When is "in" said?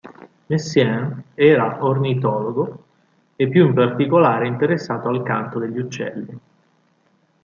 3.67-3.75